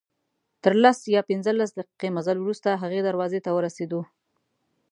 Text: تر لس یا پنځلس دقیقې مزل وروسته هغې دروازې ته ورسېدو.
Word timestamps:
تر 0.63 0.73
لس 0.83 0.99
یا 1.15 1.21
پنځلس 1.29 1.69
دقیقې 1.77 2.09
مزل 2.17 2.37
وروسته 2.41 2.69
هغې 2.81 2.99
دروازې 3.07 3.39
ته 3.45 3.49
ورسېدو. 3.53 4.01